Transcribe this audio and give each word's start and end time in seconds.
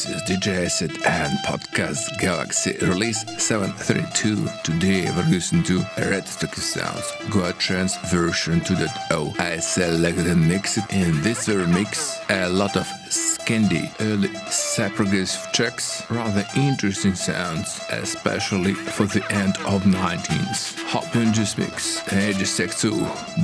this 0.00 0.08
is 0.08 0.22
DJ 0.22 0.66
Acid 0.66 0.92
and 1.06 1.38
Podcast 1.44 2.18
Galaxy 2.18 2.76
Release 2.82 3.24
732. 3.38 4.48
Today 4.64 5.10
we're 5.10 5.28
listening 5.30 5.62
to 5.64 5.84
Red 5.98 6.26
Sticky 6.26 6.60
Sounds 6.60 7.12
Goa 7.30 7.52
Trance 7.54 7.96
version 8.10 8.60
2.0. 8.60 9.38
I 9.40 9.58
selected 9.58 10.26
and 10.26 10.48
mixed 10.48 10.78
it 10.78 10.84
in 10.92 11.20
this 11.22 11.46
very 11.46 11.66
mix 11.66 12.20
a 12.28 12.48
lot 12.48 12.76
of 12.76 12.86
Scandy, 13.08 13.88
early 14.00 14.28
progressive 14.96 15.52
tracks, 15.52 16.02
rather 16.10 16.44
interesting 16.56 17.14
sounds, 17.14 17.80
especially 17.90 18.74
for 18.74 19.06
the 19.06 19.24
end 19.32 19.56
of 19.58 19.84
19th. 19.84 20.76
Hop 20.88 21.14
in 21.14 21.32
this 21.32 21.56
mix, 21.56 22.02
Edge 22.12 22.44
Sec 22.44 22.70
2, 22.76 22.90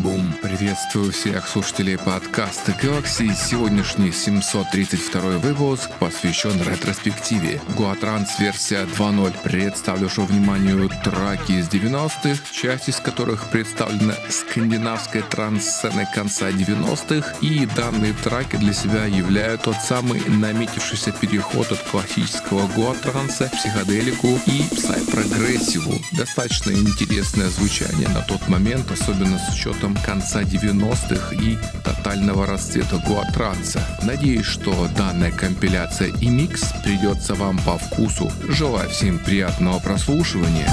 boom. 0.03 0.33
Приветствую 0.43 1.13
всех 1.13 1.47
слушателей 1.47 1.97
подкаста 1.99 2.73
Galaxy. 2.83 3.33
Сегодняшний 3.33 4.11
732 4.11 5.39
выпуск 5.39 5.91
посвящен 6.01 6.46
ретроспективе. 6.56 7.62
Гуатранс 7.76 8.40
версия 8.40 8.84
2.0. 8.84 9.34
Представлю 9.44 10.06
вашему 10.06 10.28
вниманию 10.28 10.90
траки 11.04 11.54
из 11.54 11.68
90-х, 11.68 12.40
часть 12.52 12.90
из 12.90 12.98
которых 12.98 13.46
представлена 13.50 14.14
скандинавской 14.30 15.22
транс-сценой 15.22 16.06
конца 16.14 16.50
90-х, 16.50 17.36
и 17.42 17.66
данные 17.76 18.14
траки 18.24 18.56
для 18.56 18.74
себя 18.74 19.06
являют 19.06 19.64
тот 19.64 19.76
самый 19.76 20.22
наметившийся 20.28 21.12
переход 21.12 21.72
от 21.72 21.80
классического 21.80 22.68
гуатранса, 22.68 23.50
психоделику 23.54 24.40
и 24.46 24.64
псай-прогрессиву. 24.76 26.00
Достаточно 26.14 26.72
интересное 26.72 27.50
звучание 27.50 28.08
на 28.10 28.22
тот 28.22 28.48
момент, 28.48 28.92
особенно 28.92 29.38
с 29.40 29.54
учетом 29.54 29.96
конца 30.06 30.42
90-х 30.42 31.36
и 31.36 31.58
тотального 31.84 32.46
расцвета 32.46 32.98
гуатранса. 33.06 33.82
Надеюсь, 34.04 34.46
что 34.46 34.88
данная 34.98 35.32
компиляция 35.32 36.14
и 36.22 36.28
микс 36.38 36.72
придется 36.84 37.34
вам 37.34 37.58
по 37.66 37.80
вкусу. 37.80 38.32
Желаю 38.48 38.88
всем 38.92 39.18
приятного 39.18 39.80
прослушивания. 39.80 40.68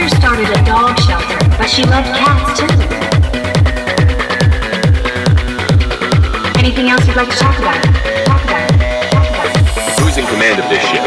A 0.00 0.64
dog 0.64 0.98
shelter, 0.98 1.38
but 1.56 1.68
she 1.68 1.84
loved 1.84 2.08
cats 2.08 2.58
too. 2.58 2.66
Anything 6.58 6.88
else 6.90 7.06
you'd 7.06 7.16
like 7.16 7.30
to 7.30 7.36
talk 7.36 7.56
about? 7.58 7.80
Talk 8.26 8.44
about. 8.44 8.70
Talk 9.12 9.28
about. 9.30 10.00
Who's 10.00 10.16
in 10.16 10.26
command 10.26 10.60
of 10.60 10.68
this 10.68 10.82
ship? 10.82 11.03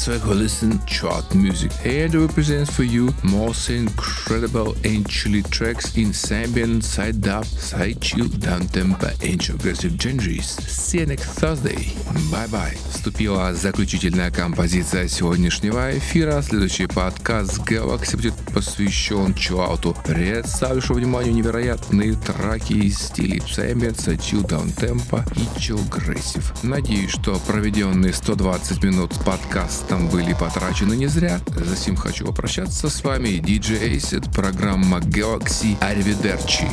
next 0.00 0.08
week 0.08 0.24
we 0.24 0.32
listen 0.32 0.80
chart 0.86 1.34
music 1.34 1.70
and 1.84 2.14
we 2.14 2.26
present 2.28 2.66
for 2.72 2.82
you 2.82 3.12
most 3.22 3.68
incredible 3.68 4.74
and 4.84 5.06
chilly 5.06 5.42
tracks 5.42 5.96
in 5.98 6.12
ambient, 6.32 6.82
side 6.82 7.20
dub, 7.20 7.44
side 7.44 8.00
chill, 8.00 8.26
down 8.28 8.66
tempo 8.68 9.08
and 9.22 9.50
aggressive 9.50 9.92
genres. 10.00 10.46
See 10.46 11.00
you 11.00 11.06
next 11.06 11.38
Thursday. 11.38 11.92
Bye 12.30 12.46
bye. 12.46 12.76
Вступила 12.90 13.52
заключительная 13.54 14.30
композиция 14.30 15.08
сегодняшнего 15.08 15.98
эфира. 15.98 16.40
Следующий 16.40 16.86
подкаст 16.86 17.58
Galaxy 17.58 18.16
будет 18.16 18.34
посвящен 18.61 19.33
чуауту. 19.33 19.97
Представлю 20.05 20.81
вниманию 20.93 21.33
невероятные 21.33 22.13
траки 22.13 22.73
из 22.73 22.99
стилей 22.99 23.39
Chill 23.39 24.47
Down 24.47 24.71
Tempo 24.75 25.27
и 25.35 25.59
Chill 25.59 25.79
Aggressive. 25.89 26.43
Надеюсь, 26.61 27.09
что 27.09 27.39
проведенные 27.47 28.13
120 28.13 28.83
минут 28.83 29.13
с 29.13 29.17
подкастом 29.17 30.09
были 30.09 30.33
потрачены 30.33 30.93
не 30.93 31.07
зря. 31.07 31.39
Затем 31.47 31.95
хочу 31.95 32.27
попрощаться 32.27 32.87
с 32.87 33.03
вами 33.03 33.39
DJ 33.39 33.95
Acid, 33.95 34.31
программа 34.31 34.99
Galaxy. 34.99 35.75
Arrivederci. 35.79 36.69